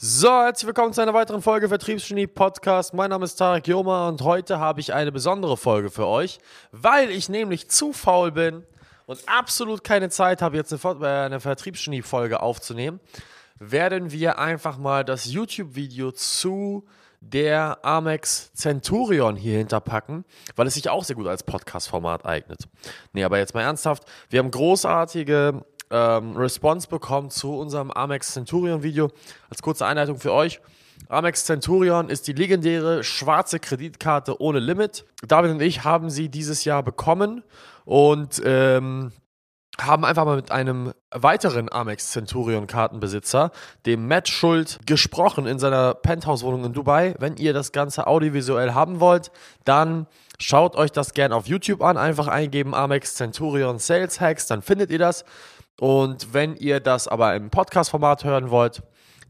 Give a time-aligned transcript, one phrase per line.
[0.00, 2.94] So, herzlich willkommen zu einer weiteren Folge Vertriebsgenie Podcast.
[2.94, 6.38] Mein Name ist Tarek Joma und heute habe ich eine besondere Folge für euch,
[6.70, 8.64] weil ich nämlich zu faul bin
[9.06, 13.00] und absolut keine Zeit habe, jetzt eine, äh, eine Vertriebsgenie Folge aufzunehmen,
[13.58, 16.86] werden wir einfach mal das YouTube-Video zu
[17.20, 20.24] der Amex Centurion hier hinterpacken,
[20.54, 22.68] weil es sich auch sehr gut als Podcast-Format eignet.
[23.14, 24.04] Nee, aber jetzt mal ernsthaft.
[24.30, 29.10] Wir haben großartige ähm, Response bekommen zu unserem Amex Centurion Video.
[29.50, 30.60] Als kurze Einleitung für euch.
[31.08, 35.04] Amex Centurion ist die legendäre schwarze Kreditkarte ohne Limit.
[35.26, 37.42] David und ich haben sie dieses Jahr bekommen
[37.84, 39.12] und ähm,
[39.80, 43.52] haben einfach mal mit einem weiteren Amex Centurion Kartenbesitzer,
[43.86, 47.14] dem Matt Schuld, gesprochen in seiner Penthouse-Wohnung in Dubai.
[47.18, 49.30] Wenn ihr das Ganze audiovisuell haben wollt,
[49.64, 50.06] dann
[50.40, 51.96] schaut euch das gerne auf YouTube an.
[51.96, 55.24] Einfach eingeben Amex Centurion Sales Hacks, dann findet ihr das.
[55.80, 58.82] Und wenn ihr das aber im Podcast-Format hören wollt,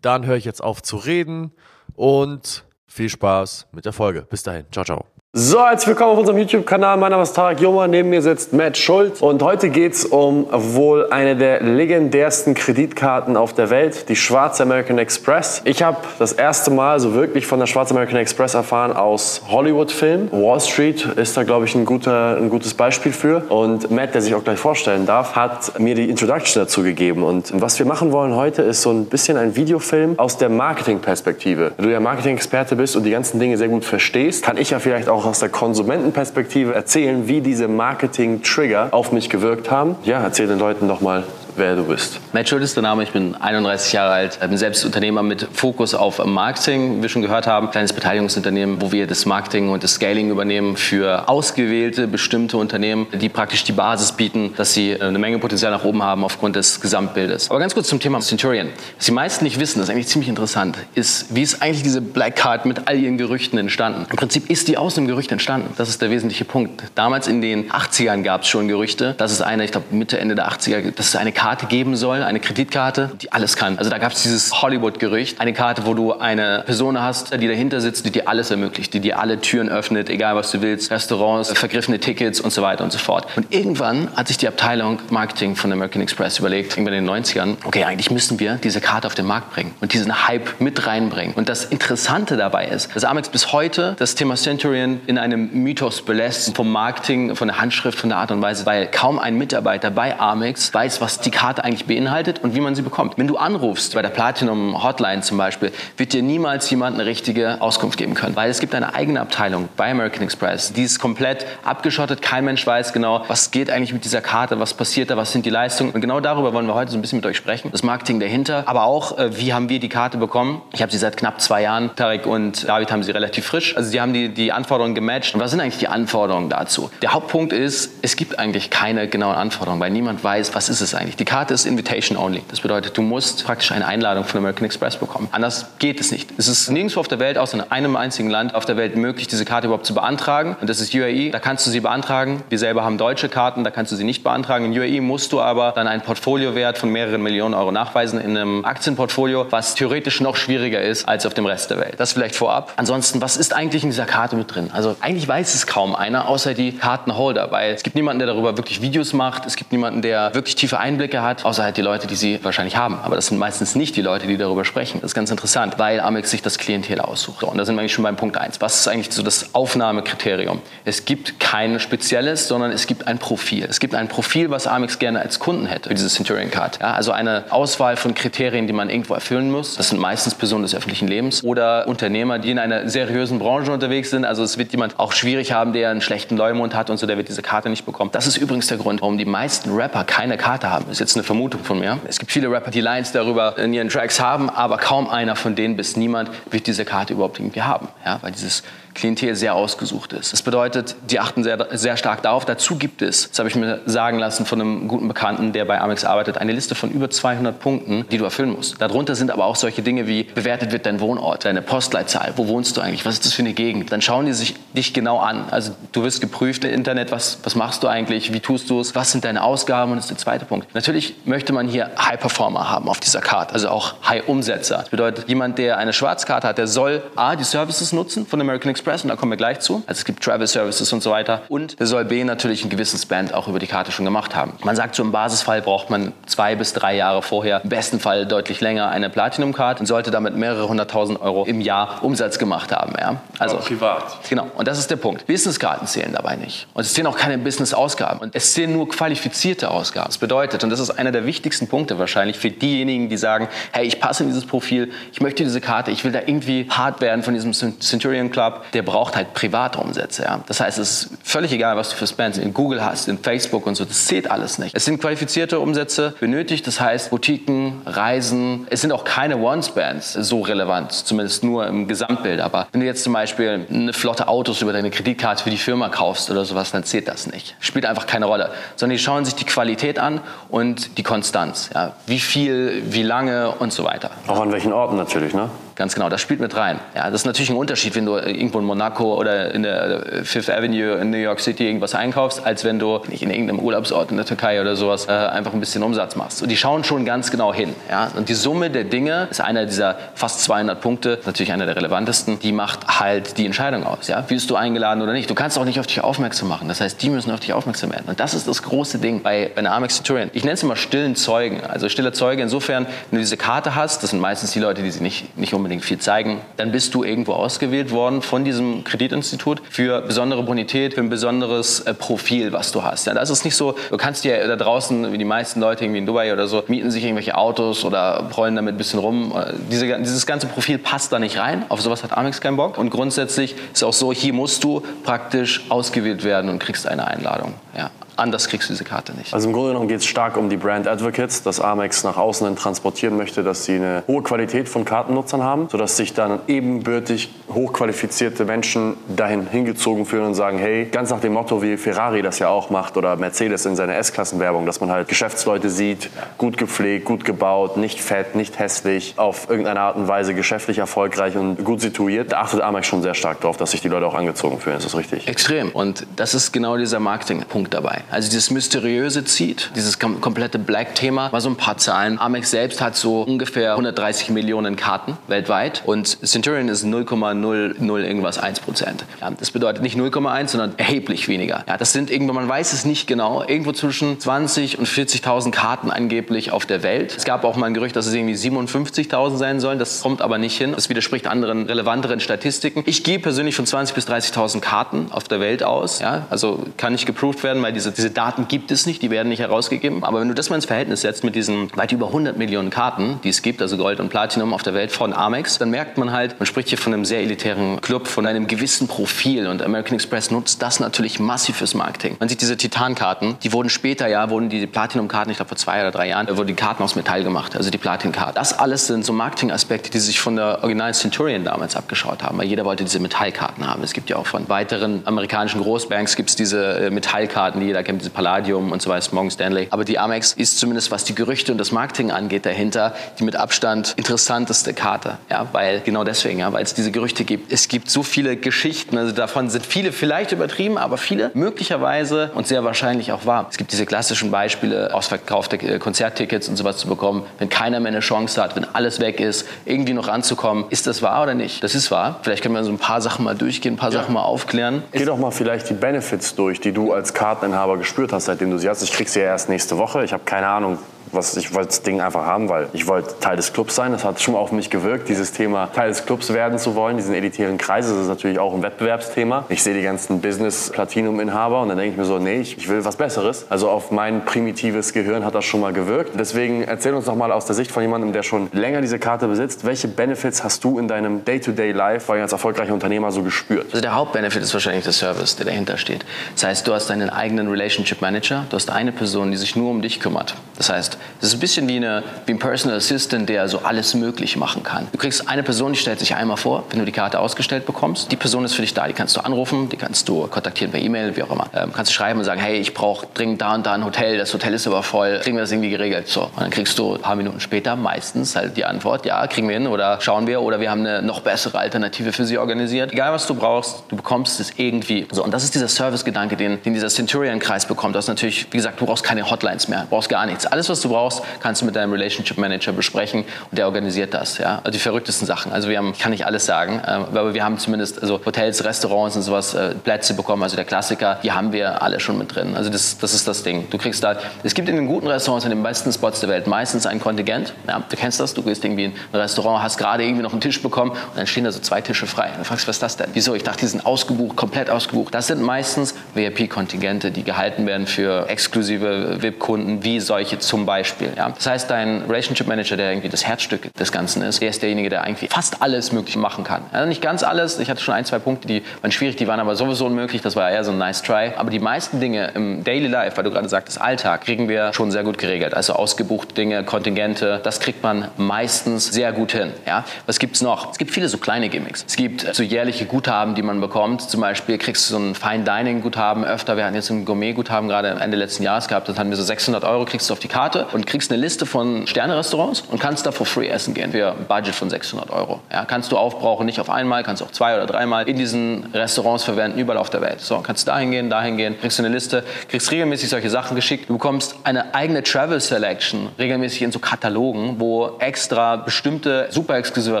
[0.00, 1.52] dann höre ich jetzt auf zu reden
[1.94, 4.22] und viel Spaß mit der Folge.
[4.22, 4.66] Bis dahin.
[4.70, 5.15] Ciao, ciao.
[5.38, 6.96] So, herzlich willkommen auf unserem YouTube-Kanal.
[6.96, 10.46] Mein Name ist Tarek Joma, neben mir sitzt Matt Schulz und heute geht es um
[10.50, 15.60] wohl eine der legendärsten Kreditkarten auf der Welt, die Schwarze American Express.
[15.64, 20.32] Ich habe das erste Mal so wirklich von der Schwarze American Express erfahren aus Hollywood-Filmen.
[20.32, 23.42] Wall Street ist da, glaube ich, ein, guter, ein gutes Beispiel für.
[23.50, 27.22] Und Matt, der sich auch gleich vorstellen darf, hat mir die Introduction dazu gegeben.
[27.22, 31.72] Und was wir machen wollen heute ist so ein bisschen ein Videofilm aus der Marketing-Perspektive.
[31.76, 34.78] Wenn du ja Marketing-Experte bist und die ganzen Dinge sehr gut verstehst, kann ich ja
[34.78, 39.96] vielleicht auch aus der Konsumentenperspektive erzählen, wie diese Marketing-Trigger auf mich gewirkt haben.
[40.04, 41.24] Ja, erzähl den Leuten doch mal,
[41.56, 42.20] wer du bist.
[42.32, 45.94] Matt Schuld ist der Name, ich bin 31 Jahre alt, bin selbst Unternehmer mit Fokus
[45.94, 49.94] auf Marketing, wie wir schon gehört haben, kleines Beteiligungsunternehmen, wo wir das Marketing und das
[49.94, 55.38] Scaling übernehmen für ausgewählte, bestimmte Unternehmen, die praktisch die Basis bieten, dass sie eine Menge
[55.38, 57.50] Potenzial nach oben haben aufgrund des Gesamtbildes.
[57.50, 58.68] Aber ganz kurz zum Thema Centurion.
[58.96, 62.00] Was die meisten nicht wissen, das ist eigentlich ziemlich interessant, ist, wie ist eigentlich diese
[62.00, 64.06] Black Card mit all ihren Gerüchten entstanden?
[64.10, 65.72] Im Prinzip ist die aus einem Gerücht entstanden.
[65.76, 66.82] Das ist der wesentliche Punkt.
[66.94, 70.34] Damals in den 80ern gab es schon Gerüchte, dass es eine, ich glaube Mitte, Ende
[70.34, 73.78] der 80er, dass es eine Karte Karte geben soll, eine Kreditkarte, die alles kann.
[73.78, 77.80] Also da gab es dieses Hollywood-Gerücht, eine Karte, wo du eine Person hast, die dahinter
[77.80, 81.52] sitzt, die dir alles ermöglicht, die dir alle Türen öffnet, egal was du willst, Restaurants,
[81.52, 83.28] vergriffene Tickets und so weiter und so fort.
[83.36, 87.58] Und irgendwann hat sich die Abteilung Marketing von American Express überlegt, irgendwann in den 90ern,
[87.62, 91.32] okay, eigentlich müssen wir diese Karte auf den Markt bringen und diesen Hype mit reinbringen.
[91.36, 96.02] Und das Interessante dabei ist, dass Amex bis heute das Thema Centurion in einem Mythos
[96.02, 99.92] belässt, vom Marketing, von der Handschrift, von der Art und Weise, weil kaum ein Mitarbeiter
[99.92, 103.18] bei Amex weiß, was die Karte eigentlich beinhaltet und wie man sie bekommt.
[103.18, 107.60] Wenn du anrufst, bei der Platinum Hotline zum Beispiel, wird dir niemals jemand eine richtige
[107.60, 111.46] Auskunft geben können, weil es gibt eine eigene Abteilung bei American Express, die ist komplett
[111.62, 115.32] abgeschottet, kein Mensch weiß genau, was geht eigentlich mit dieser Karte, was passiert da, was
[115.32, 117.70] sind die Leistungen und genau darüber wollen wir heute so ein bisschen mit euch sprechen,
[117.70, 120.62] das Marketing dahinter, aber auch, äh, wie haben wir die Karte bekommen.
[120.72, 123.90] Ich habe sie seit knapp zwei Jahren, Tarek und David haben sie relativ frisch, also
[123.90, 125.34] sie haben die, die Anforderungen gematcht.
[125.34, 126.90] Und was sind eigentlich die Anforderungen dazu?
[127.02, 130.94] Der Hauptpunkt ist, es gibt eigentlich keine genauen Anforderungen, weil niemand weiß, was ist es
[130.94, 131.16] eigentlich.
[131.16, 132.42] Die Karte ist Invitation Only.
[132.48, 135.28] Das bedeutet, du musst praktisch eine Einladung von American Express bekommen.
[135.32, 136.30] Anders geht es nicht.
[136.38, 139.26] Es ist nirgendwo auf der Welt, außer in einem einzigen Land auf der Welt möglich,
[139.26, 140.56] diese Karte überhaupt zu beantragen.
[140.60, 141.30] Und das ist UAE.
[141.30, 142.42] Da kannst du sie beantragen.
[142.48, 144.72] Wir selber haben deutsche Karten, da kannst du sie nicht beantragen.
[144.72, 148.64] In UAE musst du aber dann einen Portfoliowert von mehreren Millionen Euro nachweisen in einem
[148.64, 151.94] Aktienportfolio, was theoretisch noch schwieriger ist als auf dem Rest der Welt.
[151.98, 152.72] Das vielleicht vorab.
[152.76, 154.70] Ansonsten, was ist eigentlich in dieser Karte mit drin?
[154.72, 158.56] Also eigentlich weiß es kaum einer, außer die Kartenholder, weil es gibt niemanden, der darüber
[158.56, 159.44] wirklich Videos macht.
[159.44, 162.76] Es gibt niemanden, der wirklich tiefe Einblicke hat außer halt die Leute, die sie wahrscheinlich
[162.76, 162.98] haben.
[163.02, 165.00] Aber das sind meistens nicht die Leute, die darüber sprechen.
[165.00, 167.40] Das ist ganz interessant, weil Amex sich das Klientel aussucht.
[167.40, 168.60] So, und da sind wir eigentlich schon beim Punkt 1.
[168.60, 170.60] Was ist eigentlich so das Aufnahmekriterium?
[170.84, 173.66] Es gibt kein spezielles, sondern es gibt ein Profil.
[173.68, 176.78] Es gibt ein Profil, was Amex gerne als Kunden hätte, diese Centurion Card.
[176.80, 179.76] Ja, also eine Auswahl von Kriterien, die man irgendwo erfüllen muss.
[179.76, 184.10] Das sind meistens Personen des öffentlichen Lebens oder Unternehmer, die in einer seriösen Branche unterwegs
[184.10, 184.24] sind.
[184.24, 187.16] Also es wird jemand auch schwierig haben, der einen schlechten Leumund hat und so, der
[187.16, 188.10] wird diese Karte nicht bekommen.
[188.12, 190.86] Das ist übrigens der Grund, warum die meisten Rapper keine Karte haben.
[190.96, 191.98] Ist jetzt eine Vermutung von mir.
[192.08, 195.54] Es gibt viele Rapper, die Lines darüber in ihren Tracks haben, aber kaum einer von
[195.54, 197.88] denen bis niemand wird diese Karte überhaupt irgendwie haben.
[198.02, 198.62] Ja, weil dieses
[198.96, 200.32] Klientel sehr ausgesucht ist.
[200.32, 202.44] Das bedeutet, die achten sehr, sehr stark darauf.
[202.44, 205.80] Dazu gibt es, das habe ich mir sagen lassen von einem guten Bekannten, der bei
[205.80, 208.80] Amex arbeitet, eine Liste von über 200 Punkten, die du erfüllen musst.
[208.80, 212.76] Darunter sind aber auch solche Dinge wie, bewertet wird dein Wohnort, deine Postleitzahl, wo wohnst
[212.76, 213.92] du eigentlich, was ist das für eine Gegend?
[213.92, 215.44] Dann schauen die sich dich genau an.
[215.50, 218.94] Also du wirst geprüft im Internet, was, was machst du eigentlich, wie tust du es,
[218.94, 220.74] was sind deine Ausgaben und das ist der zweite Punkt.
[220.74, 224.76] Natürlich Natürlich möchte man hier High-Performer haben auf dieser Karte, also auch High-Umsetzer.
[224.76, 228.70] Das bedeutet, jemand, der eine Schwarzkarte hat, der soll A, die Services nutzen von American
[228.70, 229.82] Express, und da kommen wir gleich zu.
[229.88, 231.42] Also es gibt Travel Services und so weiter.
[231.48, 234.52] Und der soll B natürlich einen gewissen Spend auch über die Karte schon gemacht haben.
[234.62, 238.24] Man sagt, so im Basisfall braucht man zwei bis drei Jahre vorher, im besten Fall
[238.24, 242.92] deutlich länger, eine Platinum-Card und sollte damit mehrere hunderttausend Euro im Jahr Umsatz gemacht haben.
[242.96, 243.16] Ja?
[243.40, 244.18] Also privat.
[244.30, 245.26] Genau, und das ist der Punkt.
[245.26, 246.68] Business-Karten zählen dabei nicht.
[246.74, 248.20] Und es zählen auch keine Business-Ausgaben.
[248.20, 250.06] Und es zählen nur qualifizierte Ausgaben.
[250.06, 253.86] Das bedeutet, und das ist einer der wichtigsten Punkte wahrscheinlich für diejenigen, die sagen, hey,
[253.86, 257.22] ich passe in dieses Profil, ich möchte diese Karte, ich will da irgendwie hart werden
[257.22, 260.22] von diesem Centurion Club, der braucht halt private Umsätze.
[260.22, 260.40] Ja?
[260.46, 263.66] Das heißt, es ist völlig egal, was du für Spends in Google hast, in Facebook
[263.66, 264.74] und so, das zählt alles nicht.
[264.74, 270.40] Es sind qualifizierte Umsätze benötigt, das heißt Boutiquen, Reisen, es sind auch keine One-Spans so
[270.40, 272.40] relevant, zumindest nur im Gesamtbild.
[272.40, 275.88] Aber wenn du jetzt zum Beispiel eine Flotte Autos über deine Kreditkarte für die Firma
[275.88, 277.56] kaufst oder sowas, dann zählt das nicht.
[277.60, 278.50] Spielt einfach keine Rolle.
[278.76, 281.70] Sondern die schauen sich die Qualität an und die Konstanz.
[281.74, 281.92] Ja?
[282.06, 284.10] Wie viel, wie lange und so weiter.
[284.26, 285.48] Auch an welchen Orten natürlich, ne?
[285.76, 286.80] Ganz genau, das spielt mit rein.
[286.94, 290.48] Ja, das ist natürlich ein Unterschied, wenn du irgendwo in Monaco oder in der Fifth
[290.48, 294.16] Avenue in New York City irgendwas einkaufst, als wenn du nicht in irgendeinem Urlaubsort in
[294.16, 296.42] der Türkei oder sowas äh, einfach ein bisschen Umsatz machst.
[296.42, 297.74] Und die schauen schon ganz genau hin.
[297.90, 298.10] Ja?
[298.16, 302.38] Und die Summe der Dinge ist einer dieser fast 200 Punkte, natürlich einer der relevantesten,
[302.38, 304.08] die macht halt die Entscheidung aus.
[304.08, 304.24] Ja?
[304.30, 305.28] Wirst du eingeladen oder nicht?
[305.28, 306.68] Du kannst auch nicht auf dich aufmerksam machen.
[306.68, 308.04] Das heißt, die müssen auf dich aufmerksam werden.
[308.06, 310.30] Und das ist das große Ding bei, einer Amex Centurion.
[310.32, 311.60] Ich nenne es immer stillen Zeugen.
[311.68, 314.90] Also stille Zeuge insofern, wenn du diese Karte hast, das sind meistens die Leute, die
[314.90, 319.62] sie nicht, nicht unbedingt viel zeigen, dann bist du irgendwo ausgewählt worden von diesem Kreditinstitut
[319.70, 323.06] für besondere Bonität, für ein besonderes äh, Profil, was du hast.
[323.06, 325.98] Ja, das ist nicht so, du kannst dir da draußen, wie die meisten Leute irgendwie
[325.98, 329.32] in Dubai oder so, mieten sich irgendwelche Autos oder rollen damit ein bisschen rum.
[329.36, 331.64] Äh, diese, dieses ganze Profil passt da nicht rein.
[331.68, 332.78] Auf sowas hat Amex keinen Bock.
[332.78, 337.54] Und grundsätzlich ist auch so, hier musst du praktisch ausgewählt werden und kriegst eine Einladung.
[337.76, 337.90] Ja.
[338.16, 339.34] Anders kriegst du diese Karte nicht.
[339.34, 342.46] Also im Grunde genommen geht es stark um die Brand Advocates, dass Amex nach außen
[342.46, 347.30] hin transportieren möchte, dass sie eine hohe Qualität von Kartennutzern haben, sodass sich dann ebenbürtig
[347.52, 352.38] hochqualifizierte Menschen dahin hingezogen fühlen und sagen, hey, ganz nach dem Motto, wie Ferrari das
[352.38, 357.04] ja auch macht oder Mercedes in seiner S-Klassenwerbung, dass man halt Geschäftsleute sieht, gut gepflegt,
[357.04, 361.80] gut gebaut, nicht fett, nicht hässlich, auf irgendeine Art und Weise geschäftlich erfolgreich und gut
[361.80, 362.32] situiert.
[362.32, 364.78] Da achtet Amex schon sehr stark darauf, dass sich die Leute auch angezogen fühlen.
[364.78, 365.28] Ist das richtig?
[365.28, 365.70] Extrem.
[365.70, 368.02] Und das ist genau dieser Marketingpunkt dabei.
[368.10, 371.30] Also dieses Mysteriöse zieht, dieses kom komplette Black-Thema.
[371.30, 372.18] Mal so ein paar Zahlen.
[372.18, 378.60] Amex selbst hat so ungefähr 130 Millionen Karten weltweit und Centurion ist 0,00 irgendwas 1
[378.60, 379.04] Prozent.
[379.20, 381.64] Ja, das bedeutet nicht 0,1, sondern erheblich weniger.
[381.66, 385.90] Ja, das sind irgendwo, man weiß es nicht genau, irgendwo zwischen 20 und 40.000 Karten
[385.90, 387.14] angeblich auf der Welt.
[387.16, 389.78] Es gab auch mal ein Gerücht, dass es irgendwie 57.000 sein sollen.
[389.78, 390.72] Das kommt aber nicht hin.
[390.72, 392.82] Das widerspricht anderen relevanteren Statistiken.
[392.86, 396.00] Ich gehe persönlich von 20 bis 30.000 Karten auf der Welt aus.
[396.00, 399.28] Ja, also kann nicht geproved werden, weil diese, diese Daten gibt es nicht, die werden
[399.28, 400.04] nicht herausgegeben.
[400.04, 403.20] Aber wenn du das mal ins Verhältnis setzt mit diesen weit über 100 Millionen Karten,
[403.24, 406.12] die es gibt, also Gold und Platinum auf der Welt von Amex, dann merkt man
[406.12, 409.46] halt, man spricht hier von einem sehr elitären Club, von einem gewissen Profil.
[409.46, 412.16] Und American Express nutzt das natürlich massiv fürs Marketing.
[412.20, 415.80] Man sieht diese Titankarten, die wurden später, ja, wurden die Platinum-Karten, ich glaube vor zwei
[415.80, 418.34] oder drei Jahren, wurden die Karten aus Metall gemacht, also die Platin-Karten.
[418.34, 422.46] Das alles sind so Marketing-Aspekte, die sich von der originalen Centurion damals abgeschaut haben, weil
[422.46, 423.82] jeder wollte diese Metallkarten haben.
[423.82, 427.82] Es gibt ja auch von weiteren amerikanischen Großbanks gibt es diese äh, Metallkarten, die jeder
[427.86, 429.68] kennt, diese Palladium und so weiter, Morgan Stanley.
[429.70, 433.36] Aber die Amex ist zumindest, was die Gerüchte und das Marketing angeht, dahinter die mit
[433.36, 435.18] Abstand interessanteste Karte.
[435.30, 437.52] Ja, weil genau deswegen, ja, weil es diese Gerüchte gibt.
[437.52, 442.46] Es gibt so viele Geschichten, also davon sind viele vielleicht übertrieben, aber viele möglicherweise und
[442.46, 443.46] sehr wahrscheinlich auch wahr.
[443.50, 447.92] Es gibt diese klassischen Beispiele, ausverkaufte äh, Konzerttickets und sowas zu bekommen, wenn keiner mehr
[447.92, 450.64] eine Chance hat, wenn alles weg ist, irgendwie noch ranzukommen.
[450.70, 451.62] Ist das wahr oder nicht?
[451.62, 452.20] Das ist wahr.
[452.22, 454.00] Vielleicht können wir so ein paar Sachen mal durchgehen, ein paar ja.
[454.00, 454.82] Sachen mal aufklären.
[454.92, 458.58] Geh doch mal vielleicht die Benefits durch, die du als Karteninhaber gespürt hast, seitdem du
[458.58, 458.82] sie hast.
[458.82, 460.04] Ich krieg sie ja erst nächste Woche.
[460.04, 460.78] Ich habe keine Ahnung,
[461.12, 463.92] was ich wollte das Ding einfach haben, weil ich wollte Teil des Clubs sein.
[463.92, 466.96] Das hat schon mal auf mich gewirkt, dieses Thema Teil des Clubs werden zu wollen,
[466.96, 467.88] diesen elitären Kreis.
[467.88, 469.46] Das ist natürlich auch ein Wettbewerbsthema.
[469.48, 472.84] Ich sehe die ganzen Business-Platinum-Inhaber und dann denke ich mir so, nee, ich, ich will
[472.84, 473.46] was Besseres.
[473.48, 476.12] Also auf mein primitives Gehirn hat das schon mal gewirkt.
[476.18, 479.28] Deswegen erzähl uns doch mal aus der Sicht von jemandem, der schon länger diese Karte
[479.28, 483.66] besitzt, welche Benefits hast du in deinem Day-to-Day-Life als erfolgreicher Unternehmer so gespürt?
[483.66, 486.04] Also der Hauptbenefit ist wahrscheinlich der Service, der dahinter steht.
[486.34, 489.70] Das heißt, du hast deinen eigenen Relationship Manager, du hast eine Person, die sich nur
[489.70, 490.34] um dich kümmert.
[490.56, 493.94] Das heißt, es ist ein bisschen wie, eine, wie ein Personal Assistant, der so alles
[493.94, 494.88] möglich machen kann.
[494.92, 498.12] Du kriegst eine Person, die stellt sich einmal vor, wenn du die Karte ausgestellt bekommst.
[498.12, 500.80] Die Person ist für dich da, die kannst du anrufen, die kannst du kontaktieren per
[500.80, 501.46] E-Mail, wie auch immer.
[501.54, 504.18] Ähm, kannst du schreiben und sagen, hey, ich brauche dringend da und da ein Hotel,
[504.18, 506.08] das Hotel ist aber voll, kriegen wir das irgendwie geregelt?
[506.08, 509.48] So, und dann kriegst du ein paar Minuten später meistens halt die Antwort, ja, kriegen
[509.48, 512.92] wir hin oder schauen wir oder wir haben eine noch bessere Alternative für sie organisiert.
[512.92, 515.06] Egal, was du brauchst, du bekommst es irgendwie.
[515.10, 517.94] So, und das ist dieser Service-Gedanke, den, den dieser Centurion-Kreis bekommt.
[517.94, 520.46] Das ist natürlich, wie gesagt, du brauchst keine Hotlines mehr, du brauchst gar nichts.
[520.46, 524.14] Alles, was du du brauchst, kannst du mit deinem Relationship Manager besprechen und der organisiert
[524.14, 524.38] das.
[524.38, 524.58] Ja?
[524.58, 525.52] Also die verrücktesten Sachen.
[525.52, 528.64] Also wir haben, ich kann nicht alles sagen, äh, aber wir haben zumindest also Hotels,
[528.64, 530.42] Restaurants und sowas äh, Plätze bekommen.
[530.42, 532.56] Also der Klassiker, die haben wir alle schon mit drin.
[532.56, 533.68] Also das, das ist das Ding.
[533.70, 536.46] Du kriegst da, es gibt in den guten Restaurants, in den besten Spots der Welt
[536.46, 537.52] meistens ein Kontingent.
[537.66, 540.40] Ja, du kennst das, du gehst irgendwie in ein Restaurant, hast gerade irgendwie noch einen
[540.40, 542.28] Tisch bekommen und dann stehen da so zwei Tische frei.
[542.28, 543.10] Und dann fragst was ist das denn?
[543.12, 543.34] Wieso?
[543.34, 545.14] Ich dachte, die sind ausgebucht, komplett ausgebucht.
[545.14, 550.75] Das sind meistens VIP-Kontingente, die gehalten werden für exklusive VIP-Kunden, wie solche zum Beispiel.
[551.16, 551.30] Ja?
[551.30, 554.88] Das heißt, dein Relationship Manager, der irgendwie das Herzstück des Ganzen ist, der ist derjenige,
[554.88, 556.62] der eigentlich fast alles möglich machen kann.
[556.72, 557.58] Also nicht ganz alles.
[557.58, 560.22] Ich hatte schon ein, zwei Punkte, die waren schwierig, die waren aber sowieso unmöglich.
[560.22, 561.32] Das war eher so ein nice try.
[561.36, 564.90] Aber die meisten Dinge im Daily Life, weil du gerade sagtest, Alltag, kriegen wir schon
[564.90, 565.54] sehr gut geregelt.
[565.54, 569.52] Also ausgebuchte Dinge, Kontingente, das kriegt man meistens sehr gut hin.
[569.66, 569.84] Ja?
[570.06, 570.72] Was gibt's noch?
[570.72, 571.84] Es gibt viele so kleine Gimmicks.
[571.86, 574.02] Es gibt so jährliche Guthaben, die man bekommt.
[574.02, 576.56] Zum Beispiel kriegst du so ein Fine Dining Guthaben öfter.
[576.56, 578.88] Wir hatten jetzt ein Gourmet Guthaben gerade Ende letzten Jahres gehabt.
[578.88, 581.46] Das hatten wir so 600 Euro kriegst du auf die Karte und kriegst eine Liste
[581.46, 585.40] von Sterne-Restaurants und kannst da for free essen gehen für ein Budget von 600 Euro.
[585.52, 589.24] Ja, kannst du aufbrauchen, nicht auf einmal, kannst auch zwei oder dreimal in diesen Restaurants
[589.24, 590.20] verwenden, überall auf der Welt.
[590.20, 593.88] So, kannst dahin gehen, dahin gehen, kriegst du eine Liste, kriegst regelmäßig solche Sachen geschickt.
[593.88, 600.00] Du bekommst eine eigene Travel Selection, regelmäßig in so Katalogen, wo extra bestimmte super exklusive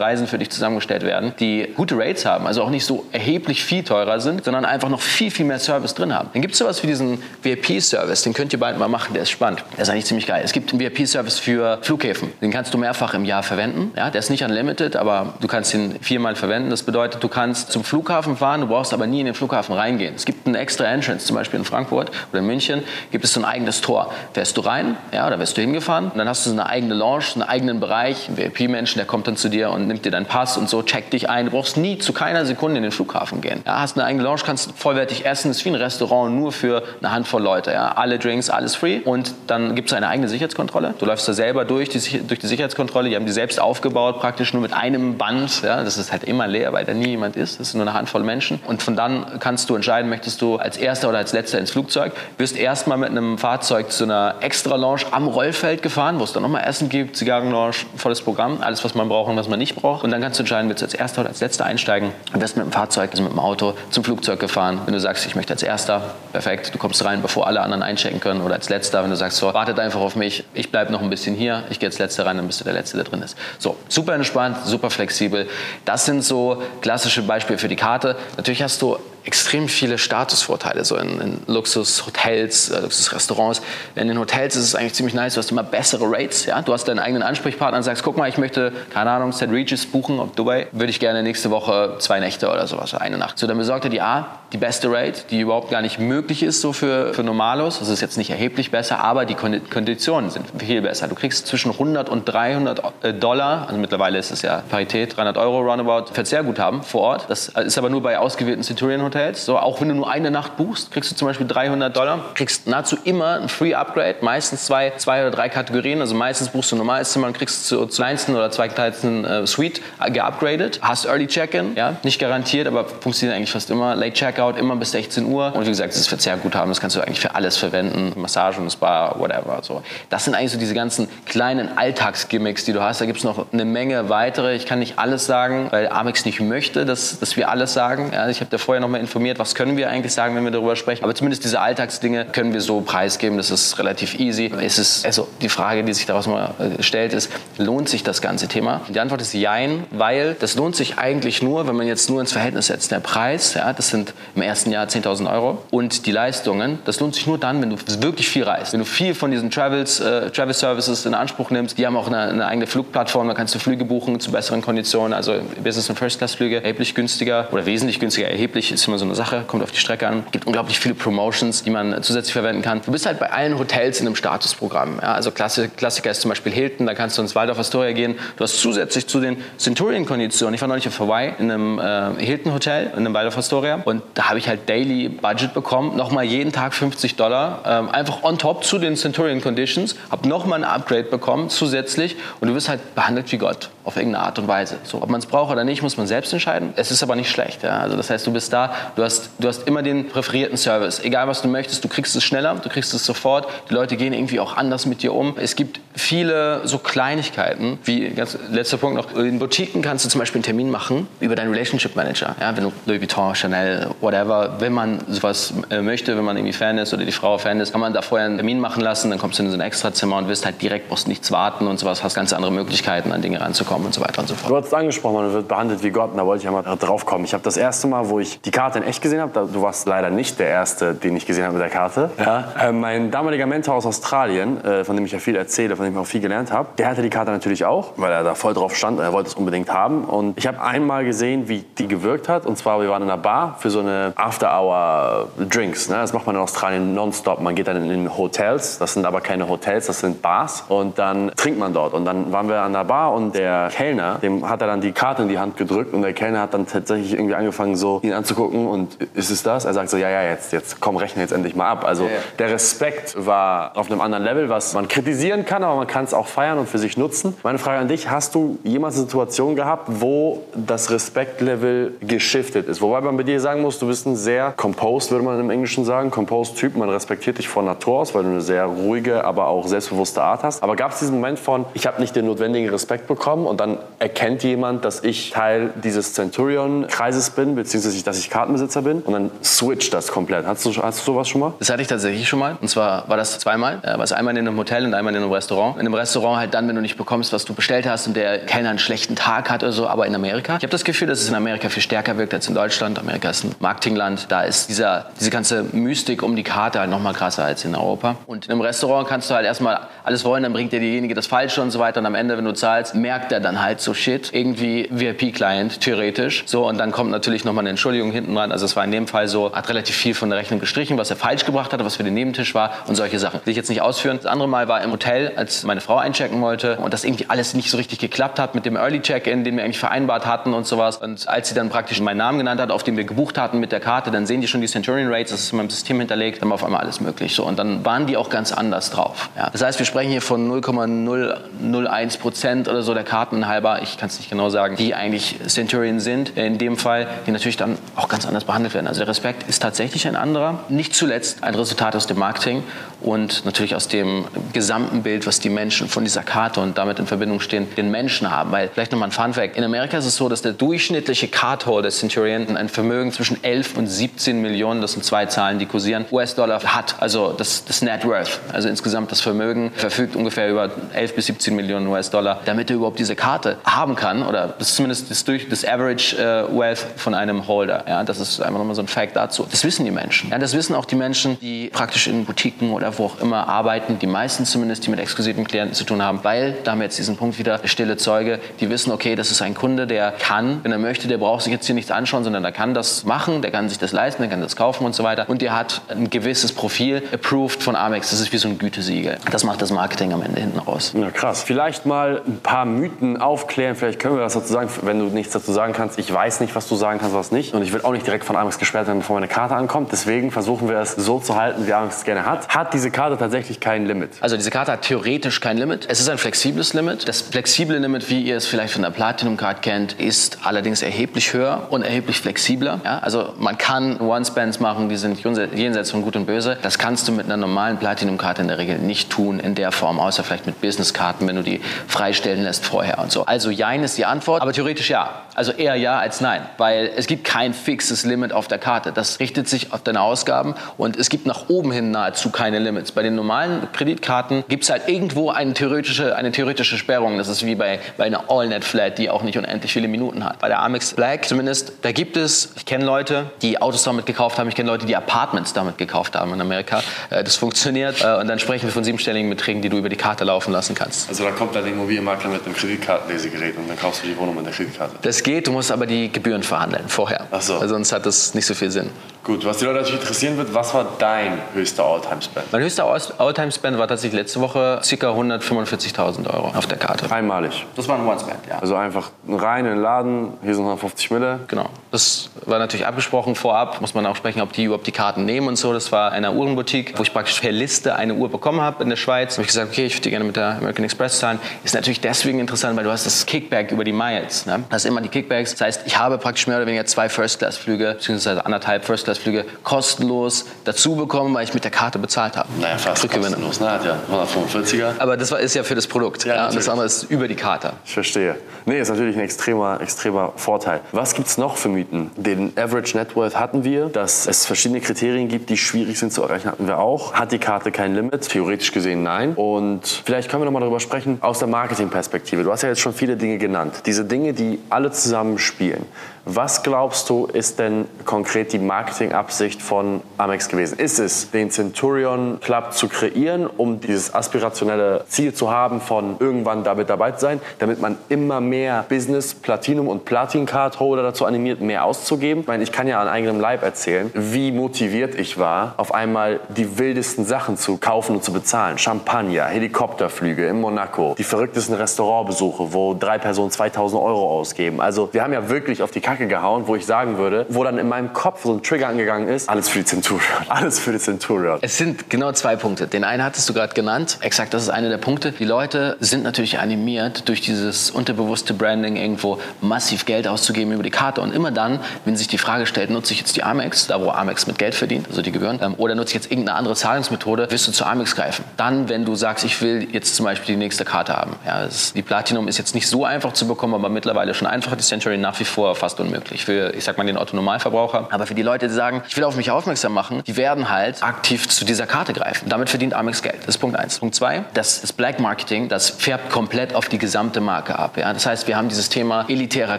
[0.00, 3.84] Reisen für dich zusammengestellt werden, die gute Rates haben, also auch nicht so erheblich viel
[3.84, 6.30] teurer sind, sondern einfach noch viel, viel mehr Service drin haben.
[6.32, 9.30] Dann gibt es sowas wie diesen VIP-Service, den könnt ihr bald mal machen, der ist
[9.30, 9.64] spannend.
[9.76, 10.42] Der ist eigentlich ziemlich geil.
[10.44, 13.92] Es gibt einen VIP-Service für Flughäfen, den kannst du mehrfach im Jahr verwenden.
[13.96, 16.70] Ja, der ist nicht unlimited, aber du kannst ihn viermal verwenden.
[16.70, 20.14] Das bedeutet, du kannst zum Flughafen fahren, du brauchst aber nie in den Flughafen reingehen.
[20.14, 23.40] Es gibt einen extra Entrance, zum Beispiel in Frankfurt oder in München, gibt es so
[23.40, 24.12] ein eigenes Tor.
[24.32, 26.94] Fährst du rein, ja, da wirst du hingefahren und dann hast du so eine eigene
[26.94, 30.26] Lounge, einen eigenen Bereich, ein VIP-Menschen, der kommt dann zu dir und nimmt dir deinen
[30.26, 31.46] Pass und so, checkt dich ein.
[31.46, 33.60] Du brauchst nie zu keiner Sekunde in den Flughafen gehen.
[33.66, 37.10] Ja, hast eine eigene Lounge, kannst vollwertig essen, ist wie ein Restaurant, nur für eine
[37.10, 37.72] Handvoll Leute.
[37.72, 37.92] Ja.
[37.96, 40.94] Alle Drinks, alles free und dann gibt es eine eigene Sicherheitskontrolle.
[40.98, 44.52] Du läufst da selber durch die, durch die Sicherheitskontrolle, die haben die selbst aufgebaut, praktisch
[44.52, 45.62] nur mit einem Band.
[45.62, 45.82] Ja.
[45.82, 47.60] Das ist halt immer leer, weil da nie jemand ist.
[47.60, 48.60] Das ist nur eine Handvoll Menschen.
[48.66, 52.12] Und von dann kannst du entscheiden, möchtest du als Erster oder als Letzter ins Flugzeug.
[52.38, 56.42] Wirst erstmal mit einem Fahrzeug zu einer extra Lounge am Rollfeld gefahren, wo es dann
[56.42, 60.04] nochmal Essen gibt, Zigarrenlounge, volles Programm, alles, was man braucht und was man nicht braucht.
[60.04, 62.12] Und dann kannst du entscheiden, willst du als Erster oder als Letzter einsteigen.
[62.32, 64.80] Du wirst mit dem Fahrzeug, also mit dem Auto zum Flugzeug gefahren.
[64.84, 68.20] Wenn du sagst, ich möchte als Erster, perfekt, du kommst rein, bevor alle anderen einchecken
[68.20, 68.42] können.
[68.42, 71.10] Oder als Letzter, wenn du sagst, so, wartet einfach auf mich, ich bleibe noch ein
[71.10, 73.36] bisschen hier, ich gehe als Letzter rein, dann bist du der Letzte, der drin ist.
[73.58, 75.46] So, super entspannt, super flexibel.
[75.84, 78.16] Das sind so klassische Beispiele für die Karte.
[78.36, 83.62] Natürlich hast du extrem viele Statusvorteile, so in, in Luxushotels, äh, Luxusrestaurants.
[83.94, 86.44] In den Hotels ist es eigentlich ziemlich nice, du hast immer bessere Rates.
[86.44, 86.60] Ja?
[86.62, 89.48] Du hast deinen eigenen Ansprechpartner und sagst, guck mal, ich möchte, keine Ahnung, St.
[89.48, 93.38] Regis buchen auf Dubai, würde ich gerne nächste Woche zwei Nächte oder sowas, eine Nacht.
[93.38, 96.60] So, dann besorgt er die A, die beste Rate, die überhaupt gar nicht möglich ist
[96.60, 97.80] so für, für Normalos.
[97.80, 101.08] Das ist jetzt nicht erheblich besser, aber die Konditionen sind viel besser.
[101.08, 105.36] Du kriegst zwischen 100 und 300 äh, Dollar, also mittlerweile ist es ja Parität, 300
[105.38, 107.24] Euro roundabout, Verzehrguthaben vor Ort.
[107.28, 109.44] Das ist aber nur bei ausgewählten Centurion Hotels.
[109.44, 112.68] So, auch wenn du nur eine Nacht buchst, kriegst du zum Beispiel 300 Dollar, kriegst
[112.68, 116.00] nahezu immer ein Free Upgrade, meistens zwei, zwei oder drei Kategorien.
[116.00, 119.46] Also meistens buchst du ein normales Zimmer und kriegst zur, zur kleinsten oder zweitkleinsten äh,
[119.48, 119.80] Suite
[120.12, 120.78] geupgradet.
[120.80, 123.96] Hast Early Check-in, ja, nicht garantiert, aber funktioniert eigentlich fast immer.
[123.96, 125.54] Late Checkout immer bis 16 Uhr.
[125.54, 128.12] Und wie gesagt, ist Verzehrguthaben, das kannst du eigentlich für alles verwenden.
[128.16, 129.60] Massagen, Spa, whatever.
[129.62, 129.82] So.
[130.10, 133.00] Das sind eigentlich so diese ganzen kleinen Alltagsgimmicks, die du hast.
[133.00, 134.54] Da gibt es noch eine Menge weitere.
[134.54, 138.10] Ich kann nicht alles sagen, weil Amex nicht möchte, dass, dass wir alles sagen.
[138.12, 140.50] Ja, ich habe da vorher noch mal informiert, was können wir eigentlich sagen, wenn wir
[140.50, 141.04] darüber sprechen.
[141.04, 143.36] Aber zumindest diese Alltagsdinge können wir so preisgeben.
[143.36, 144.52] Das ist relativ easy.
[144.60, 148.20] Es ist, also die Frage, die sich daraus mal äh, stellt, ist, lohnt sich das
[148.22, 148.82] ganze Thema?
[148.86, 152.20] Und die Antwort ist Jein, weil das lohnt sich eigentlich nur, wenn man jetzt nur
[152.20, 152.90] ins Verhältnis setzt.
[152.90, 155.62] Der Preis, ja, das sind im ersten Jahr 10.000 Euro.
[155.70, 158.72] Und die Leistungen, das lohnt sich nur dann, wenn du wirklich viel reist.
[158.72, 162.06] Wenn du viel von diesen Travels, äh, Travel Services in Anspruch nimmst, die haben auch
[162.06, 165.98] eine, eine, eigene Flugplattform, da kannst du Flüge buchen zu besseren Konditionen, also Business- und
[165.98, 168.28] First-Class-Flüge erheblich günstiger oder wesentlich günstiger.
[168.28, 170.22] Erheblich ist immer so eine Sache, kommt auf die Strecke an.
[170.26, 172.80] Es gibt unglaublich viele Promotions, die man zusätzlich verwenden kann.
[172.84, 174.98] Du bist halt bei allen Hotels in einem Statusprogramm.
[175.00, 178.16] Ja, also Klassiker ist zum Beispiel Hilton, da kannst du ins Waldorf Astoria gehen.
[178.36, 182.90] Du hast zusätzlich zu den Centurion-Konditionen, ich war neulich auf Hawaii in einem äh, Hilton-Hotel,
[182.92, 186.74] in einem Waldorf Astoria und da habe ich halt Daily Budget bekommen, nochmal jeden Tag
[186.74, 191.50] 50 Dollar, ähm, einfach on top zu den Centurion Conditions, habe nochmal ein Upgrade bekommen
[191.50, 193.70] zusätzlich und du wirst halt behandelt wie Gott.
[193.84, 194.78] Auf irgendeine Art und Weise.
[194.82, 196.72] So, ob man es braucht oder nicht, muss man selbst entscheiden.
[196.76, 197.62] Es ist aber nicht schlecht.
[197.62, 197.80] Ja?
[197.80, 201.00] Also das heißt, du bist da, du hast, du hast immer den präferierten Service.
[201.04, 203.46] Egal was du möchtest, du kriegst es schneller, du kriegst es sofort.
[203.68, 205.36] Die Leute gehen irgendwie auch anders mit dir um.
[205.38, 209.14] Es gibt viele so Kleinigkeiten, wie ganz letzter Punkt noch.
[209.16, 212.34] In Boutiquen kannst du zum Beispiel einen Termin machen über deinen Relationship Manager.
[212.40, 212.56] Ja?
[212.56, 216.78] Wenn du Louis Vuitton, Chanel, whatever, wenn man sowas äh, möchte, wenn man irgendwie Fan
[216.78, 219.18] ist oder die Frau Fan ist, kann man da vorher einen Termin machen lassen, dann
[219.18, 222.02] kommst du in so ein Extrazimmer und wirst halt direkt, brauchst nichts warten und sowas,
[222.02, 224.50] hast ganz andere Möglichkeiten, an Dinge ranzukommen und so weiter und so fort.
[224.50, 227.06] Du hast es angesprochen, man wird behandelt wie Gott, und da wollte ich einmal drauf
[227.06, 227.24] kommen.
[227.24, 229.86] Ich habe das erste Mal, wo ich die Karte in echt gesehen habe, du warst
[229.86, 232.10] leider nicht der Erste, den ich gesehen habe mit der Karte.
[232.18, 232.44] Ja.
[232.60, 235.94] Äh, mein damaliger Mentor aus Australien, äh, von dem ich ja viel erzähle, von dem
[235.94, 238.54] ich auch viel gelernt habe, der hatte die Karte natürlich auch, weil er da voll
[238.54, 240.04] drauf stand und er wollte es unbedingt haben.
[240.04, 242.46] Und ich habe einmal gesehen, wie die gewirkt hat.
[242.46, 245.88] Und zwar, wir waren in einer Bar für so eine After-Hour-Drinks.
[245.88, 245.96] Ne?
[245.96, 247.40] Das macht man in Australien nonstop.
[247.40, 250.64] Man geht dann in Hotels, das sind aber keine Hotels, das sind Bars.
[250.68, 251.94] Und dann trinkt man dort.
[251.94, 254.92] Und dann waren wir an der Bar und der Kellner, dem hat er dann die
[254.92, 255.94] Karte in die Hand gedrückt.
[255.94, 258.66] Und der Kellner hat dann tatsächlich irgendwie angefangen, so ihn anzugucken.
[258.66, 259.64] Und ist es das?
[259.64, 261.84] Er sagt so, ja, ja, jetzt, jetzt komm, rechne jetzt endlich mal ab.
[261.84, 262.16] Also Ja, ja.
[262.38, 266.14] der Respekt war auf einem anderen Level, was man kritisieren kann, aber man kann es
[266.14, 267.36] auch feiern und für sich nutzen.
[267.42, 272.80] Meine Frage an dich, hast du jemals eine Situation gehabt, wo das Respektlevel geschiftet ist?
[272.80, 275.84] Wobei man bei dir sagen muss, du bist ein sehr composed, würde man im Englischen
[275.84, 276.76] sagen, composed Typ.
[276.76, 280.42] Man respektiert dich von Natur aus, weil du eine sehr ruhige, aber auch selbstbewusste Art
[280.42, 280.62] hast.
[280.62, 283.78] Aber gab es diesen Moment von, ich habe nicht den notwendigen Respekt bekommen und dann
[284.00, 289.30] erkennt jemand, dass ich Teil dieses Centurion-Kreises bin, beziehungsweise dass ich Kartenbesitzer bin und dann
[289.44, 290.44] switcht das komplett.
[290.44, 291.52] Hast du, hast du sowas schon mal?
[291.60, 292.56] Das hatte ich tatsächlich schon mal.
[292.60, 293.78] Und zwar war das zweimal.
[293.82, 295.76] Äh, War es einmal in einem Hotel und einmal in einem Restaurant.
[295.76, 298.40] In einem Restaurant halt dann, wenn du nicht bekommst, was du bestellt hast und der
[298.40, 299.86] Kellner einen schlechten Tag hat oder so.
[299.86, 300.56] Aber in Amerika.
[300.56, 302.98] Ich habe das Gefühl, dass es in Amerika viel stärker wirkt als in Deutschland.
[302.98, 304.26] Amerika ist ein Marketingland.
[304.30, 307.76] Da ist dieser, diese ganze Mystik um die Karte halt noch mal krasser als in
[307.76, 308.16] Europa.
[308.26, 311.28] Und in einem Restaurant kannst du halt erstmal alles wollen, dann bringt dir derjenige das
[311.28, 312.00] Falsche und so weiter.
[312.00, 314.30] Und am Ende, wenn du zahlst, merkt er dann halt so Shit.
[314.32, 316.44] Irgendwie VIP-Client, theoretisch.
[316.46, 318.52] So, und dann kommt natürlich nochmal eine Entschuldigung hinten dran.
[318.52, 321.10] Also es war in dem Fall so, hat relativ viel von der Rechnung gestrichen, was
[321.10, 323.40] er falsch gebracht hatte, was für den Nebentisch war und solche Sachen.
[323.44, 324.18] Will ich jetzt nicht ausführen.
[324.22, 327.54] Das andere Mal war im Hotel, als meine Frau einchecken wollte und das irgendwie alles
[327.54, 330.66] nicht so richtig geklappt hat mit dem Early Check-In, den wir eigentlich vereinbart hatten und
[330.66, 330.96] sowas.
[330.96, 333.72] Und als sie dann praktisch meinen Namen genannt hat, auf den wir gebucht hatten mit
[333.72, 336.42] der Karte, dann sehen die schon die Centurion Rates, das ist in meinem System hinterlegt,
[336.42, 337.34] dann war auf einmal alles möglich.
[337.34, 339.30] So, und dann waren die auch ganz anders drauf.
[339.36, 339.50] Ja.
[339.50, 344.08] Das heißt, wir sprechen hier von 0,001 Prozent oder so der Karten halber, ich kann
[344.08, 348.08] es nicht genau sagen, die eigentlich Centurion sind, in dem Fall, die natürlich dann auch
[348.08, 348.86] ganz anders behandelt werden.
[348.86, 350.60] Also der Respekt ist tatsächlich ein anderer.
[350.68, 352.62] Nicht zuletzt ein Resultat aus dem Marketing
[353.00, 357.06] und natürlich aus dem gesamten Bild, was die Menschen von dieser Karte und damit in
[357.06, 358.52] Verbindung stehen, den Menschen haben.
[358.52, 362.56] Weil, vielleicht nochmal ein Funfact, in Amerika ist es so, dass der durchschnittliche Cardholder Centurion
[362.56, 366.96] ein Vermögen zwischen 11 und 17 Millionen, das sind zwei Zahlen, die kursieren, US-Dollar hat.
[367.00, 371.54] Also das, das Net Worth, also insgesamt das Vermögen, verfügt ungefähr über 11 bis 17
[371.54, 374.22] Millionen US-Dollar, damit er überhaupt diese Karte haben kann.
[374.22, 377.84] Oder das ist zumindest das, durch, das Average äh, Wealth von einem Holder.
[377.88, 379.46] Ja, das ist einfach nochmal so ein Fact dazu.
[379.50, 380.30] Das wissen die Menschen.
[380.30, 383.98] Ja, das wissen auch die Menschen, die praktisch in Boutiquen oder wo auch immer arbeiten,
[383.98, 386.98] die meisten zumindest, die mit exklusiven Klienten zu tun haben, weil, da haben wir jetzt
[386.98, 390.60] diesen Punkt wieder, der stille Zeuge, die wissen, okay, das ist ein Kunde, der kann,
[390.62, 393.42] wenn er möchte, der braucht sich jetzt hier nichts anschauen, sondern der kann das machen,
[393.42, 395.28] der kann sich das leisten, der kann das kaufen und so weiter.
[395.28, 399.18] Und der hat ein gewisses Profil, approved von Amex, das ist wie so ein Gütesiegel.
[399.30, 400.92] Das macht das Marketing am Ende hinten raus.
[400.94, 401.42] Ja, krass.
[401.42, 403.76] Vielleicht mal ein paar Mythen aufklären.
[403.76, 405.98] Vielleicht können wir was dazu sagen, wenn du nichts dazu sagen kannst.
[405.98, 407.54] Ich weiß nicht, was du sagen kannst, was nicht.
[407.54, 409.92] Und ich will auch nicht direkt von Amex gesperrt werden, bevor meine Karte ankommt.
[409.92, 412.48] Deswegen versuchen wir es so zu halten, wie Amex es gerne hat.
[412.48, 414.10] Hat diese Karte tatsächlich kein Limit?
[414.20, 415.86] Also diese Karte hat theoretisch kein Limit.
[415.88, 417.08] Es ist ein flexibles Limit.
[417.08, 421.32] Das flexible Limit, wie ihr es vielleicht von der Platinum Card kennt, ist allerdings erheblich
[421.32, 422.80] höher und erheblich flexibler.
[422.84, 425.22] Ja, also man kann One-Spends machen, die sind
[425.54, 426.56] jenseits von Gut und Böse.
[426.62, 429.98] Das kannst du mit einer normalen Platinum-Karte in der Regel nicht tun in der Form,
[429.98, 433.24] außer vielleicht mit Business-Karten, wenn du die freistellen lässt vorher und so.
[433.26, 435.10] Also Jein ist die Antwort, aber theoretisch ja.
[435.34, 438.92] Also eher ja als nein, weil es gibt kein fixes Limit auf der Karte.
[438.92, 442.92] Das richtet sich auf deine Ausgaben und es gibt nach oben hin nahezu keine Limits.
[442.92, 447.18] Bei den normalen Kreditkarten gibt es halt irgendwo eine theoretische, eine theoretische Sperrung.
[447.18, 450.38] Das ist wie bei, bei einer All-Net-Flat, die auch nicht unendlich viele Minuten hat.
[450.38, 454.38] Bei der Amex Black zumindest, da gibt es, ich kenne Leute, die Autos damit gekauft
[454.38, 456.82] haben, ich kenne Leute, die Apartments damit gekauft haben in Amerika.
[457.10, 459.96] Äh, Das funktioniert äh, und dann sprechen wir von siebenstelligen Beträgen, die du über die
[459.96, 461.08] Karte laufen lassen kannst.
[461.08, 464.36] Also da kommt dann der Immobilienmakler mit einem Kreditkartenlesegerät und dann kaufst du die Wohnung
[464.36, 464.96] mit der Kreditkarte.
[465.02, 467.26] Das geht, du musst aber die Gebühren verhandeln vorher.
[467.30, 467.60] Ach so.
[467.60, 468.90] Weil sonst hat das nicht so viel Sinn.
[469.22, 472.52] Gut, was die Leute natürlich interessieren wird, was war dein höchster All-Time-Spend?
[472.52, 472.84] Mein höchster
[473.18, 475.10] All-Time-Spend war tatsächlich letzte Woche ca.
[475.10, 477.10] 145.000 Euro auf der Karte.
[477.10, 477.64] Einmalig.
[477.74, 478.58] Das war ein One-Spend, ja.
[478.58, 481.40] Also einfach rein in den Laden, hier sind 150 Mille.
[481.46, 481.70] Genau.
[481.90, 483.80] Das war natürlich abgesprochen vorab.
[483.80, 485.72] Muss man auch sprechen, ob die überhaupt die Karten nehmen und so.
[485.72, 488.90] Das war in einer Uhrenboutique, wo ich praktisch per Liste eine Uhr bekommen habe in
[488.90, 489.30] der Schweiz.
[489.30, 491.38] Da habe ich gesagt, okay, ich würde die gerne mit der American Express zahlen.
[491.64, 494.46] Ist natürlich deswegen interessant, weil du hast das Kickback über die Miles.
[494.46, 494.64] Ne?
[494.70, 495.52] Das ist immer die Kickbacks.
[495.52, 500.96] Das heißt, ich habe praktisch mehr oder weniger zwei First-Class-Flüge, beziehungsweise anderthalb First-Class-Flüge kostenlos dazu
[500.96, 502.48] bekommen, weil ich mit der Karte bezahlt habe.
[502.60, 503.70] Naja, fast kostenlos, ne?
[503.70, 504.92] Hat ja 145er.
[504.98, 506.24] Aber das ist ja für das Produkt.
[506.24, 507.72] Ja, Ja, und das andere ist über die Karte.
[507.84, 508.36] Ich verstehe.
[508.66, 510.80] Nee, ist natürlich ein extremer, extremer Vorteil.
[510.92, 512.10] Was gibt es noch für Mythen?
[512.16, 513.86] Den Average Net Worth hatten wir.
[513.86, 517.14] Dass es verschiedene Kriterien gibt, die schwierig sind zu erreichen, hatten wir auch.
[517.14, 518.28] Hat die Karte kein Limit?
[518.28, 519.34] Theoretisch gesehen nein.
[519.34, 522.42] Und vielleicht können wir noch mal darüber sprechen, aus der Marketingperspektive.
[522.42, 523.82] Du hast ja jetzt schon viele Dinge genannt.
[523.86, 525.84] Diese Dinge, die alle zusammen spielen.
[526.26, 530.78] Was glaubst du, ist denn konkret die Marketingabsicht von Amex gewesen?
[530.78, 536.64] Ist es, den Centurion Club zu kreieren, um dieses aspirationelle Ziel zu haben, von irgendwann
[536.64, 541.26] damit dabei zu sein, damit man immer mehr Business, Platinum und Platin Card Holder dazu
[541.26, 542.40] animiert, mehr auszugeben?
[542.40, 546.40] Ich meine, ich kann ja an eigenem Leib erzählen, wie motiviert ich war, auf einmal
[546.56, 548.78] die wildesten Sachen zu kaufen und zu bezahlen.
[548.78, 554.80] Champagner, Helikopterflüge in Monaco, die verrücktesten Restaurantbesuche, wo drei Personen 2000 Euro ausgeben.
[554.80, 557.76] Also wir haben ja wirklich auf die Kacke gehauen, wo ich sagen würde, wo dann
[557.76, 560.98] in meinem Kopf so ein Trigger angegangen ist, alles für die Centurion, alles für die
[560.98, 561.58] Centurion.
[561.60, 562.86] Es sind genau zwei Punkte.
[562.86, 564.18] Den einen hattest du gerade genannt.
[564.20, 565.32] Exakt, das ist einer der Punkte.
[565.32, 570.90] Die Leute sind natürlich animiert, durch dieses unterbewusste Branding irgendwo massiv Geld auszugeben über die
[570.90, 571.20] Karte.
[571.20, 574.10] Und immer dann, wenn sich die Frage stellt, nutze ich jetzt die Amex, da wo
[574.10, 577.50] Amex mit Geld verdient, also die Gebühren, ähm, oder nutze ich jetzt irgendeine andere Zahlungsmethode,
[577.50, 578.44] wirst du zu Amex greifen.
[578.56, 581.34] Dann, wenn du sagst, ich will jetzt zum Beispiel die nächste Karte haben.
[581.44, 584.76] Ja, ist, die Platinum ist jetzt nicht so einfach zu bekommen, aber mittlerweile schon einfacher.
[584.76, 588.08] Die Century nach wie vor fast unmöglich für, ich sag mal, den Otto-Normalverbraucher.
[588.10, 591.02] Aber für die Leute, die sagen, ich will auf mich aufmerksam machen, die werden halt
[591.02, 592.48] aktiv zu dieser Karte greifen.
[592.48, 593.38] Damit verdient Amex Geld.
[593.40, 593.98] Das ist Punkt eins.
[593.98, 597.96] Punkt zwei, das, das Black Marketing, das färbt komplett auf die gesamte Marke ab.
[597.96, 598.12] Ja?
[598.12, 599.78] Das heißt, wir haben dieses Thema elitärer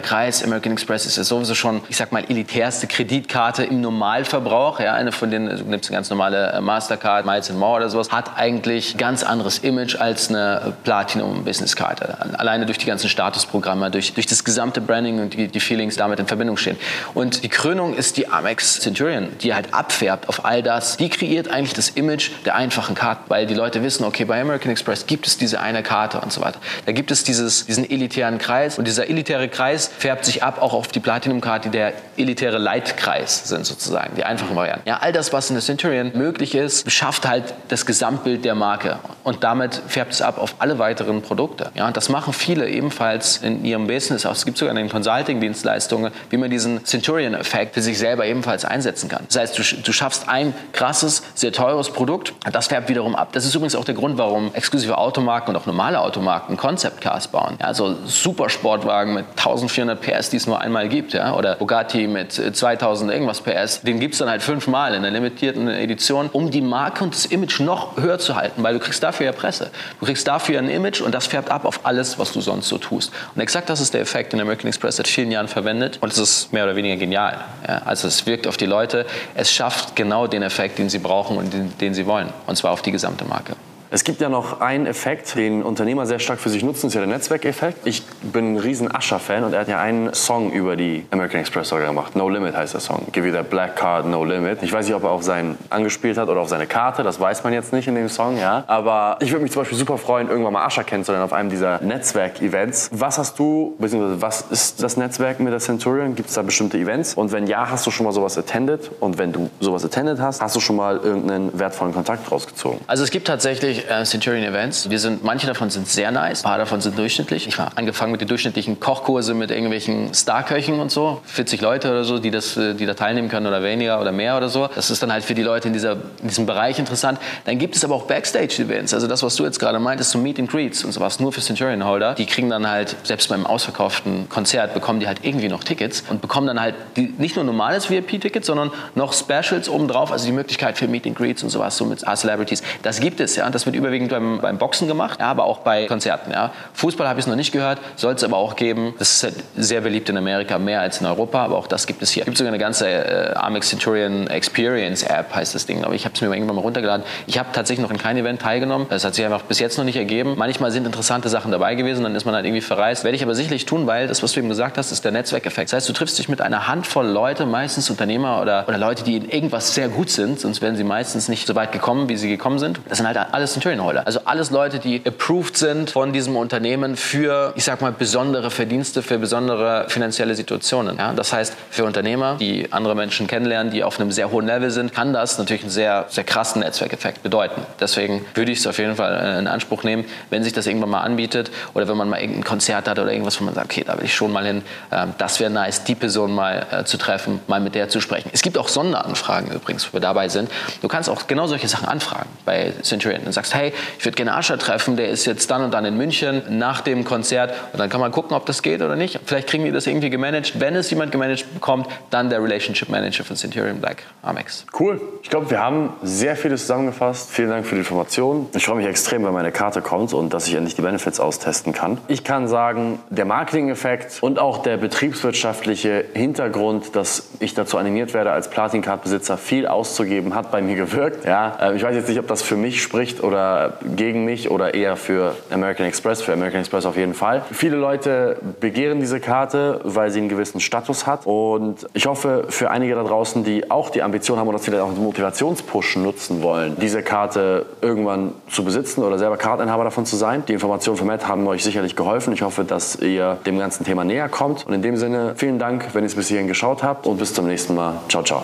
[0.00, 0.42] Kreis.
[0.42, 4.80] American Express ist ja sowieso schon, ich sag mal, elitärste Kreditkarte im Normalverbrauch.
[4.80, 4.94] Ja?
[4.94, 8.36] Eine von denen, du nimmst eine ganz normale äh, Mastercard, Miles More oder sowas, hat
[8.36, 12.38] eigentlich ganz anderes Image als eine Platinum-Business-Karte.
[12.38, 16.15] Alleine durch die ganzen Statusprogramme, durch, durch das gesamte Branding und die, die Feelings damit
[16.18, 16.76] in Verbindung stehen.
[17.14, 20.96] Und die Krönung ist die Amex Centurion, die halt abfärbt auf all das.
[20.96, 24.70] Die kreiert eigentlich das Image der einfachen Karte, weil die Leute wissen, okay, bei American
[24.70, 26.58] Express gibt es diese eine Karte und so weiter.
[26.84, 30.72] Da gibt es dieses, diesen elitären Kreis und dieser elitäre Kreis färbt sich ab auch
[30.72, 34.88] auf die Platinum-Karte, die der elitäre Leitkreis sind sozusagen, die einfachen Varianten.
[34.88, 38.98] Ja, all das, was in der Centurion möglich ist, schafft halt das Gesamtbild der Marke
[39.24, 41.70] und damit färbt es ab auf alle weiteren Produkte.
[41.74, 44.26] Ja, und das machen viele ebenfalls in ihrem Business.
[44.26, 48.64] Auch Es gibt sogar in den Consulting-Dienstleistungen, wie man diesen Centurion-Effekt für sich selber ebenfalls
[48.64, 49.24] einsetzen kann.
[49.28, 53.30] Das heißt, du, du schaffst ein krasses, sehr teures Produkt, das färbt wiederum ab.
[53.32, 57.28] Das ist übrigens auch der Grund, warum exklusive Automarken und auch normale Automarken Concept Cars
[57.28, 57.56] bauen.
[57.60, 62.38] Ja, also Supersportwagen mit 1400 PS, die es nur einmal gibt, ja, oder Bugatti mit
[62.38, 66.50] äh, 2000 irgendwas PS, den gibt es dann halt fünfmal in einer limitierten Edition, um
[66.50, 69.70] die Marke und das Image noch höher zu halten, weil du kriegst dafür ja Presse.
[70.00, 72.78] Du kriegst dafür ein Image und das färbt ab auf alles, was du sonst so
[72.78, 73.12] tust.
[73.34, 76.18] Und exakt das ist der Effekt, den American Express seit vielen Jahren verwendet und es
[76.18, 77.44] ist mehr oder weniger genial.
[77.66, 81.36] Ja, also es wirkt auf die Leute, es schafft genau den Effekt, den sie brauchen
[81.36, 83.56] und den, den sie wollen, und zwar auf die gesamte Marke.
[83.90, 87.00] Es gibt ja noch einen Effekt, den Unternehmer sehr stark für sich nutzen, ist ja
[87.00, 87.86] der Netzwerkeffekt.
[87.86, 91.68] Ich bin ein riesen Ascher-Fan und er hat ja einen Song über die American Express
[91.68, 92.16] sogar gemacht.
[92.16, 93.06] No Limit heißt der Song.
[93.12, 94.62] Give you that black card, no limit.
[94.62, 97.44] Ich weiß nicht, ob er auf seinen angespielt hat oder auf seine Karte, das weiß
[97.44, 98.64] man jetzt nicht in dem Song, ja.
[98.66, 101.80] Aber ich würde mich zum Beispiel super freuen, irgendwann mal Ascher kennenzulernen auf einem dieser
[101.80, 102.90] Netzwerk-Events.
[102.92, 106.16] Was hast du, beziehungsweise was ist das Netzwerk mit der Centurion?
[106.16, 107.14] Gibt es da bestimmte Events?
[107.14, 108.90] Und wenn ja, hast du schon mal sowas attended?
[108.98, 112.80] Und wenn du sowas attended hast, hast du schon mal irgendeinen wertvollen Kontakt rausgezogen?
[112.86, 114.90] Also es gibt tatsächlich äh, Centurion Events.
[114.90, 117.46] Wir sind, manche davon sind sehr nice, ein paar davon sind durchschnittlich.
[117.46, 122.04] Ich habe angefangen mit den durchschnittlichen Kochkurse mit irgendwelchen Starköchen und so, 40 Leute oder
[122.04, 124.68] so, die, das, äh, die da teilnehmen können oder weniger oder mehr oder so.
[124.74, 127.18] Das ist dann halt für die Leute in, dieser, in diesem Bereich interessant.
[127.44, 130.38] Dann gibt es aber auch Backstage-Events, also das, was du jetzt gerade meintest, so Meet
[130.38, 132.14] and Greets und sowas, nur für Centurion-Holder.
[132.14, 136.20] Die kriegen dann halt, selbst beim ausverkauften Konzert, bekommen die halt irgendwie noch Tickets und
[136.20, 140.78] bekommen dann halt die, nicht nur normales VIP-Ticket, sondern noch Specials obendrauf, also die Möglichkeit
[140.78, 142.62] für Meet and Greets und sowas, so mit A-Celebrities.
[142.82, 146.30] Das gibt es, ja, das Wird überwiegend beim, beim Boxen gemacht, aber auch bei Konzerten.
[146.30, 146.52] Ja.
[146.74, 148.94] Fußball habe ich es noch nicht gehört, soll es aber auch geben.
[148.98, 152.00] Das ist halt sehr beliebt in Amerika, mehr als in Europa, aber auch das gibt
[152.02, 152.22] es hier.
[152.22, 155.84] Es gibt sogar eine ganze äh, Amex Centurion Experience App, heißt das Ding.
[155.84, 157.04] Aber ich habe es mir irgendwann mal runtergeladen.
[157.26, 158.86] Ich habe tatsächlich noch in kein Event teilgenommen.
[158.88, 160.34] Das hat sich einfach bis jetzt noch nicht ergeben.
[160.36, 163.02] Manchmal sind interessante Sachen dabei gewesen, dann ist man halt irgendwie verreist.
[163.02, 165.72] Werde ich aber sicherlich tun, weil das, was du eben gesagt hast, ist der Netzwerkeffekt.
[165.72, 169.16] Das heißt, du triffst dich mit einer Handvoll Leute, meistens Unternehmer oder, oder Leute, die
[169.16, 172.28] in irgendwas sehr gut sind, sonst wären sie meistens nicht so weit gekommen, wie sie
[172.28, 172.80] gekommen sind.
[172.88, 174.06] Das sind halt alles Centurion-Holder.
[174.06, 179.02] Also alles Leute, die approved sind von diesem Unternehmen für, ich sag mal, besondere Verdienste,
[179.02, 180.98] für besondere finanzielle Situationen.
[180.98, 181.14] Ja?
[181.14, 184.92] Das heißt, für Unternehmer, die andere Menschen kennenlernen, die auf einem sehr hohen Level sind,
[184.92, 187.62] kann das natürlich einen sehr, sehr krassen Netzwerkeffekt bedeuten.
[187.80, 190.90] Deswegen würde ich es auf jeden Fall äh, in Anspruch nehmen, wenn sich das irgendwann
[190.90, 193.84] mal anbietet oder wenn man mal irgendein Konzert hat oder irgendwas, wo man sagt, okay,
[193.86, 196.98] da will ich schon mal hin, ähm, das wäre nice, die Person mal äh, zu
[196.98, 198.30] treffen, mal mit der zu sprechen.
[198.34, 200.50] Es gibt auch Sonderanfragen übrigens, wo wir dabei sind.
[200.82, 203.24] Du kannst auch genau solche Sachen anfragen bei Centurion.
[203.24, 205.96] Du sagst, hey, ich würde gerne Ascher treffen, der ist jetzt dann und dann in
[205.96, 209.20] München nach dem Konzert und dann kann man gucken, ob das geht oder nicht.
[209.24, 210.60] Vielleicht kriegen die das irgendwie gemanagt.
[210.60, 214.66] Wenn es jemand gemanagt bekommt, dann der Relationship Manager von Centurion Black, Amex.
[214.78, 215.00] Cool.
[215.22, 217.30] Ich glaube, wir haben sehr vieles zusammengefasst.
[217.30, 218.48] Vielen Dank für die Informationen.
[218.54, 221.72] Ich freue mich extrem, wenn meine Karte kommt und dass ich endlich die Benefits austesten
[221.72, 221.98] kann.
[222.08, 228.32] Ich kann sagen, der Marketing-Effekt und auch der betriebswirtschaftliche Hintergrund, dass ich dazu animiert werde,
[228.32, 231.24] als Platin-Card-Besitzer viel auszugeben, hat bei mir gewirkt.
[231.24, 234.72] Ja, äh, ich weiß jetzt nicht, ob das für mich spricht oder gegen mich oder
[234.72, 236.22] eher für American Express.
[236.22, 237.42] Für American Express auf jeden Fall.
[237.52, 241.26] Viele Leute begehren diese Karte, weil sie einen gewissen Status hat.
[241.26, 244.88] Und ich hoffe, für einige da draußen, die auch die Ambition haben oder vielleicht auch
[244.88, 250.42] einen Motivationspush nutzen wollen, diese Karte irgendwann zu besitzen oder selber Karteninhaber davon zu sein.
[250.48, 252.32] Die Informationen von Matt haben euch sicherlich geholfen.
[252.32, 254.66] Ich hoffe, dass ihr dem ganzen Thema näher kommt.
[254.66, 257.34] Und in dem Sinne, vielen Dank, wenn ihr es bis hierhin geschaut habt und bis
[257.34, 258.00] zum nächsten Mal.
[258.08, 258.42] Ciao, ciao.